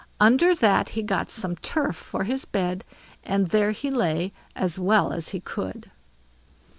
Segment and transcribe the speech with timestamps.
[0.19, 2.83] Under that he got some turf for his bed,
[3.23, 5.91] and there he lay as well as he could.